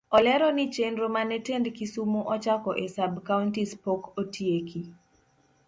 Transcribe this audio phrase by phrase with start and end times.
[0.17, 4.81] Olero ni chienro mane tend kisumu ochako e sub-counties pok otieki.